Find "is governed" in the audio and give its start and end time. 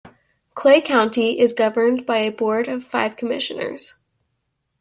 1.39-2.07